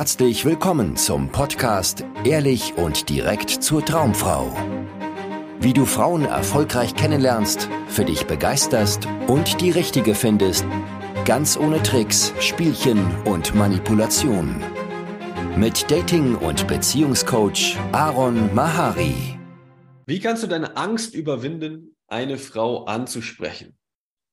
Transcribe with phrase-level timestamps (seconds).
[0.00, 4.50] herzlich willkommen zum Podcast Ehrlich und direkt zur Traumfrau.
[5.60, 10.64] Wie du Frauen erfolgreich kennenlernst, für dich begeisterst und die richtige findest,
[11.26, 14.64] ganz ohne Tricks, Spielchen und Manipulation.
[15.54, 19.38] Mit Dating- und Beziehungscoach Aaron Mahari.
[20.06, 23.76] Wie kannst du deine Angst überwinden, eine Frau anzusprechen?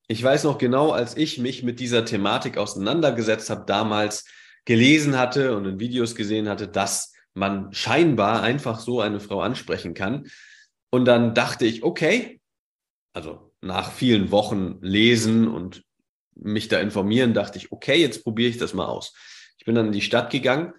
[0.06, 4.24] Ich weiß noch genau, als ich mich mit dieser Thematik auseinandergesetzt habe, damals
[4.68, 9.94] gelesen hatte und in Videos gesehen hatte, dass man scheinbar einfach so eine Frau ansprechen
[9.94, 10.28] kann.
[10.90, 12.42] Und dann dachte ich, okay,
[13.14, 15.84] also nach vielen Wochen lesen und
[16.34, 19.14] mich da informieren, dachte ich, okay, jetzt probiere ich das mal aus.
[19.56, 20.74] Ich bin dann in die Stadt gegangen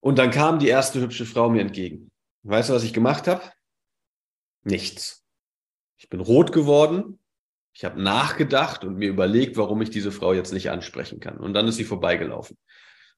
[0.00, 2.10] und dann kam die erste hübsche Frau mir entgegen.
[2.42, 3.52] Weißt du, was ich gemacht habe?
[4.64, 5.24] Nichts.
[5.96, 7.20] Ich bin rot geworden,
[7.78, 11.36] ich habe nachgedacht und mir überlegt, warum ich diese Frau jetzt nicht ansprechen kann.
[11.36, 12.56] Und dann ist sie vorbeigelaufen.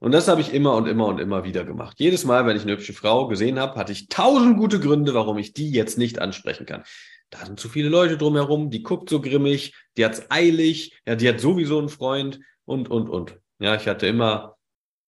[0.01, 1.99] Und das habe ich immer und immer und immer wieder gemacht.
[1.99, 5.39] Jedes Mal, wenn ich eine hübsche Frau gesehen habe, hatte ich tausend gute Gründe, warum
[5.39, 6.83] ich die jetzt nicht ansprechen kann.
[7.31, 11.31] Da sind zu viele Leute drumherum, die guckt so grimmig, die hat's eilig, ja, die
[11.31, 13.39] hat sowieso einen Freund und, und, und.
[13.61, 14.57] Ja, ich hatte immer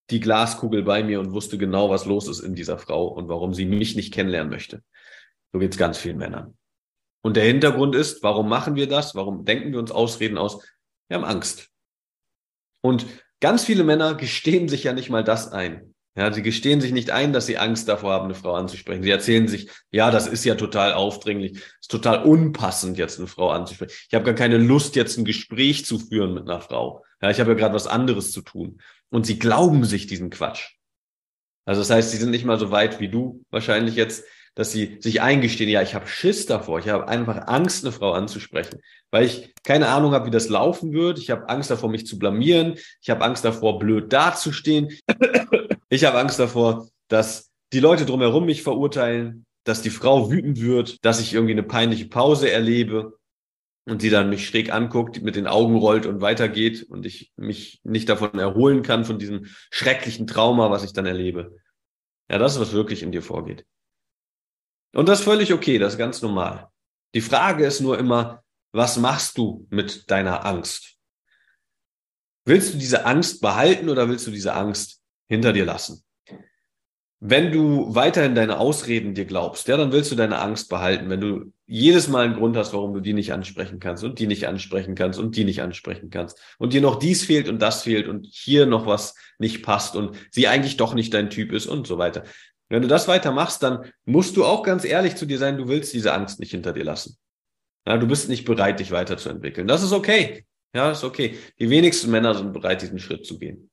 [0.08, 3.52] die Glaskugel bei mir und wusste genau, was los ist in dieser Frau und warum
[3.52, 4.82] sie mich nicht kennenlernen möchte.
[5.52, 6.56] So geht's ganz vielen Männern.
[7.22, 9.14] Und der Hintergrund ist, warum machen wir das?
[9.14, 10.62] Warum denken wir uns Ausreden aus?
[11.08, 11.70] Wir haben Angst.
[12.80, 13.06] Und
[13.40, 15.94] ganz viele Männer gestehen sich ja nicht mal das ein.
[16.14, 19.02] Ja, sie gestehen sich nicht ein, dass sie Angst davor haben, eine Frau anzusprechen.
[19.02, 23.48] Sie erzählen sich, ja, das ist ja total aufdringlich, ist total unpassend, jetzt eine Frau
[23.48, 23.94] anzusprechen.
[24.08, 27.02] Ich habe gar keine Lust, jetzt ein Gespräch zu führen mit einer Frau.
[27.22, 28.82] Ja, ich habe ja gerade was anderes zu tun.
[29.08, 30.74] Und sie glauben sich diesen Quatsch.
[31.64, 34.98] Also das heißt, sie sind nicht mal so weit wie du wahrscheinlich jetzt, dass sie
[35.00, 39.24] sich eingestehen, ja, ich habe Schiss davor, ich habe einfach Angst, eine Frau anzusprechen, weil
[39.24, 41.18] ich keine Ahnung habe, wie das laufen wird.
[41.18, 42.74] Ich habe Angst davor, mich zu blamieren.
[43.00, 44.88] Ich habe Angst davor, blöd dazustehen.
[45.88, 51.04] ich habe Angst davor, dass die Leute drumherum mich verurteilen, dass die Frau wütend wird,
[51.04, 53.18] dass ich irgendwie eine peinliche Pause erlebe
[53.86, 57.80] und sie dann mich schräg anguckt, mit den Augen rollt und weitergeht und ich mich
[57.84, 61.56] nicht davon erholen kann, von diesem schrecklichen Trauma, was ich dann erlebe.
[62.30, 63.64] Ja, das ist, was wirklich in dir vorgeht.
[64.94, 66.68] Und das ist völlig okay, das ist ganz normal.
[67.14, 68.42] Die Frage ist nur immer,
[68.72, 70.96] was machst du mit deiner Angst?
[72.44, 76.02] Willst du diese Angst behalten oder willst du diese Angst hinter dir lassen?
[77.24, 81.08] Wenn du weiterhin deine Ausreden dir glaubst, ja, dann willst du deine Angst behalten.
[81.08, 84.26] Wenn du jedes Mal einen Grund hast, warum du die nicht ansprechen kannst und die
[84.26, 87.84] nicht ansprechen kannst und die nicht ansprechen kannst und dir noch dies fehlt und das
[87.84, 91.68] fehlt und hier noch was nicht passt und sie eigentlich doch nicht dein Typ ist
[91.68, 92.24] und so weiter,
[92.72, 95.92] wenn du das weitermachst, dann musst du auch ganz ehrlich zu dir sein, du willst
[95.92, 97.18] diese Angst nicht hinter dir lassen.
[97.86, 99.68] Ja, du bist nicht bereit, dich weiterzuentwickeln.
[99.68, 100.46] Das ist okay.
[100.74, 101.36] Ja, ist okay.
[101.58, 103.70] Die wenigsten Männer sind bereit, diesen Schritt zu gehen.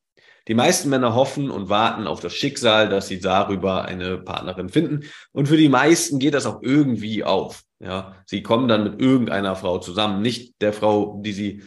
[0.50, 5.06] Die meisten Männer hoffen und warten auf das Schicksal, dass sie darüber eine Partnerin finden.
[5.32, 7.64] Und für die meisten geht das auch irgendwie auf.
[7.80, 10.22] Ja, sie kommen dann mit irgendeiner Frau zusammen.
[10.22, 11.64] Nicht der Frau, die sie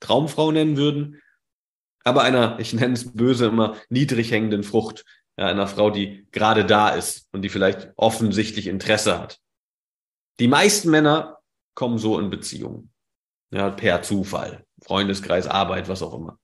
[0.00, 1.22] Traumfrau nennen würden,
[2.02, 5.04] aber einer, ich nenne es böse immer, niedrig hängenden Frucht,
[5.36, 9.40] ja, einer Frau, die gerade da ist und die vielleicht offensichtlich Interesse hat.
[10.40, 11.38] Die meisten Männer
[11.74, 12.92] kommen so in Beziehungen.
[13.50, 14.66] Ja, per Zufall.
[14.82, 16.38] Freundeskreis, Arbeit, was auch immer.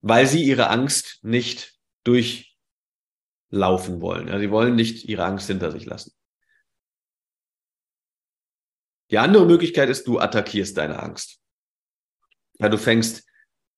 [0.00, 4.28] Weil sie ihre Angst nicht durchlaufen wollen.
[4.28, 6.12] Ja, sie wollen nicht ihre Angst hinter sich lassen.
[9.10, 11.40] Die andere Möglichkeit ist, du attackierst deine Angst.
[12.58, 13.24] Ja, du fängst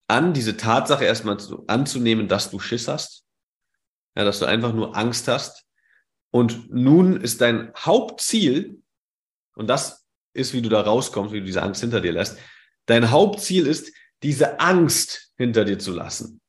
[0.07, 3.28] an, diese Tatsache erstmal zu, anzunehmen, dass du Schiss hast
[4.19, 5.65] ja, dass du einfach nur Angst hast.
[6.31, 8.83] Und nun ist dein Hauptziel,
[9.55, 12.37] und das ist, wie du da rauskommst, wie du diese Angst hinter dir lässt,
[12.87, 13.93] dein Hauptziel ist,
[14.25, 16.41] diese Angst hinter dir zu lassen.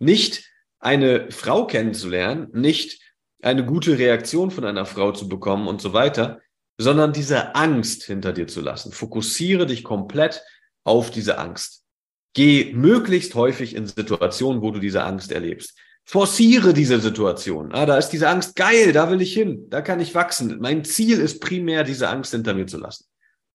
[0.00, 0.50] Nicht
[0.80, 3.00] eine Frau kennenzulernen, nicht
[3.40, 6.40] eine gute Reaktion von einer Frau zu bekommen und so weiter,
[6.78, 8.90] sondern diese Angst hinter dir zu lassen.
[8.90, 10.42] Fokussiere dich komplett
[10.82, 11.84] auf diese Angst.
[12.32, 17.72] Geh möglichst häufig in Situationen, wo du diese Angst erlebst forciere diese Situation.
[17.72, 20.58] Ah, da ist diese Angst geil, da will ich hin, da kann ich wachsen.
[20.60, 23.06] Mein Ziel ist primär, diese Angst hinter mir zu lassen.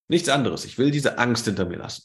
[0.07, 0.66] Nichts anderes.
[0.66, 2.04] Ich will diese Angst hinter mir lassen.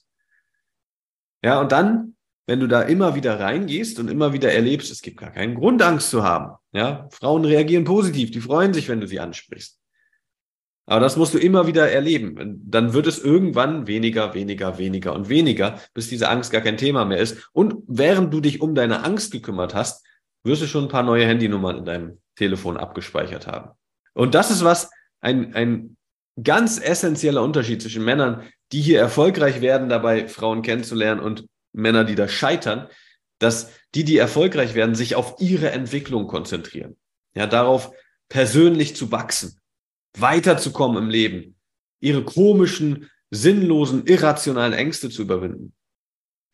[1.42, 5.18] Ja, und dann, wenn du da immer wieder reingehst und immer wieder erlebst, es gibt
[5.18, 6.56] gar keinen Grund, Angst zu haben.
[6.72, 9.78] Ja, Frauen reagieren positiv, die freuen sich, wenn du sie ansprichst.
[10.86, 12.60] Aber das musst du immer wieder erleben.
[12.66, 17.06] Dann wird es irgendwann weniger, weniger, weniger und weniger, bis diese Angst gar kein Thema
[17.06, 17.48] mehr ist.
[17.52, 20.04] Und während du dich um deine Angst gekümmert hast,
[20.44, 23.70] wirst du schon ein paar neue Handynummern in deinem Telefon abgespeichert haben.
[24.12, 25.96] Und das ist was, ein, ein
[26.42, 28.42] ganz essentieller Unterschied zwischen Männern,
[28.72, 32.88] die hier erfolgreich werden, dabei Frauen kennenzulernen und Männer, die da scheitern.
[33.38, 36.96] dass die, die erfolgreich werden, sich auf ihre Entwicklung konzentrieren.
[37.34, 37.92] Ja, darauf
[38.28, 39.60] persönlich zu wachsen,
[40.16, 41.56] weiterzukommen im Leben,
[42.00, 45.74] ihre komischen, sinnlosen, irrationalen Ängste zu überwinden.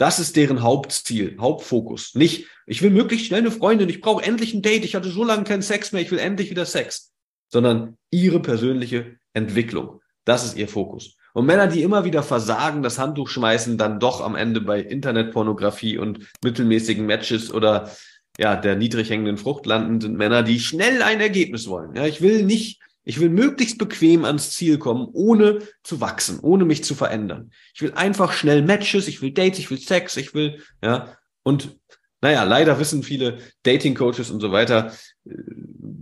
[0.00, 2.14] Das ist deren Hauptziel, Hauptfokus.
[2.14, 5.24] Nicht, ich will möglichst schnell eine Freundin, ich brauche endlich ein Date, ich hatte so
[5.24, 7.12] lange keinen Sex mehr, ich will endlich wieder Sex.
[7.50, 10.00] Sondern ihre persönliche Entwicklung.
[10.24, 11.16] Das ist ihr Fokus.
[11.34, 15.98] Und Männer, die immer wieder versagen, das Handtuch schmeißen, dann doch am Ende bei Internetpornografie
[15.98, 17.90] und mittelmäßigen Matches oder
[18.38, 21.94] ja, der niedrig hängenden Frucht landen, sind Männer, die schnell ein Ergebnis wollen.
[21.94, 26.64] Ja, ich will nicht, ich will möglichst bequem ans Ziel kommen, ohne zu wachsen, ohne
[26.64, 27.50] mich zu verändern.
[27.74, 31.76] Ich will einfach schnell Matches, ich will Dates, ich will Sex, ich will, ja, und
[32.22, 34.92] naja, leider wissen viele Dating-Coaches und so weiter
[35.24, 35.32] äh,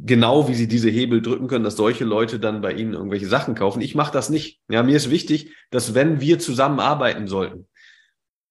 [0.04, 3.54] genau, wie sie diese Hebel drücken können, dass solche Leute dann bei ihnen irgendwelche Sachen
[3.54, 3.80] kaufen.
[3.80, 4.60] Ich mache das nicht.
[4.68, 7.68] Ja, mir ist wichtig, dass wenn wir zusammenarbeiten sollten,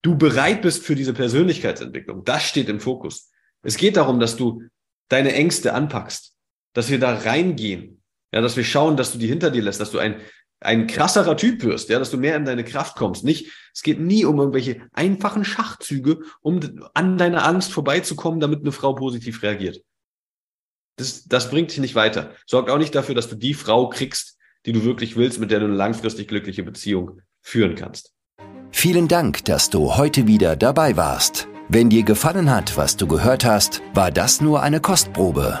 [0.02, 2.24] du bereit bist für diese Persönlichkeitsentwicklung.
[2.24, 3.30] Das steht im Fokus.
[3.62, 4.62] Es geht darum, dass du
[5.08, 6.34] deine Ängste anpackst,
[6.72, 7.97] dass wir da reingehen,
[8.32, 10.16] ja, dass wir schauen, dass du die hinter dir lässt, dass du ein
[10.60, 13.24] ein krasserer Typ wirst, ja, dass du mehr in deine Kraft kommst.
[13.24, 16.60] Nicht, es geht nie um irgendwelche einfachen Schachzüge, um
[16.94, 19.82] an deiner Angst vorbeizukommen, damit eine Frau positiv reagiert.
[20.96, 22.34] Das, das bringt dich nicht weiter.
[22.46, 24.36] Sorgt auch nicht dafür, dass du die Frau kriegst,
[24.66, 28.12] die du wirklich willst, mit der du eine langfristig glückliche Beziehung führen kannst.
[28.72, 31.48] Vielen Dank, dass du heute wieder dabei warst.
[31.68, 35.60] Wenn dir gefallen hat, was du gehört hast, war das nur eine Kostprobe.